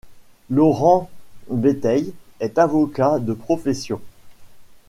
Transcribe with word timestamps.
Laurent 0.49 1.11
Béteille 1.51 2.13
est 2.39 2.57
avocat 2.57 3.19
de 3.19 3.33
profession. 3.35 4.01